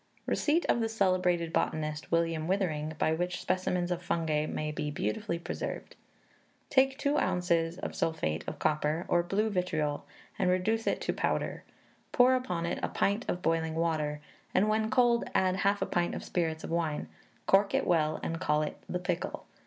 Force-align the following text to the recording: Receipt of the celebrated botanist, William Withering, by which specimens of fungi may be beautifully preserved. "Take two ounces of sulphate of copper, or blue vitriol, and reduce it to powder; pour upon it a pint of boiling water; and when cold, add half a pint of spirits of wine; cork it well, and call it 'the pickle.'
Receipt 0.25 0.65
of 0.65 0.79
the 0.79 0.89
celebrated 0.89 1.53
botanist, 1.53 2.11
William 2.11 2.47
Withering, 2.47 2.95
by 2.97 3.13
which 3.13 3.39
specimens 3.39 3.91
of 3.91 4.01
fungi 4.01 4.47
may 4.47 4.71
be 4.71 4.89
beautifully 4.89 5.37
preserved. 5.37 5.95
"Take 6.71 6.97
two 6.97 7.19
ounces 7.19 7.77
of 7.77 7.93
sulphate 7.93 8.43
of 8.47 8.57
copper, 8.57 9.05
or 9.07 9.21
blue 9.21 9.51
vitriol, 9.51 10.03
and 10.39 10.49
reduce 10.49 10.87
it 10.87 11.01
to 11.01 11.13
powder; 11.13 11.63
pour 12.11 12.33
upon 12.33 12.65
it 12.65 12.79
a 12.81 12.87
pint 12.87 13.29
of 13.29 13.43
boiling 13.43 13.75
water; 13.75 14.21
and 14.55 14.67
when 14.67 14.89
cold, 14.89 15.29
add 15.35 15.57
half 15.57 15.83
a 15.83 15.85
pint 15.85 16.15
of 16.15 16.23
spirits 16.23 16.63
of 16.63 16.71
wine; 16.71 17.07
cork 17.45 17.75
it 17.75 17.85
well, 17.85 18.19
and 18.23 18.41
call 18.41 18.63
it 18.63 18.77
'the 18.89 18.97
pickle.' 18.97 19.45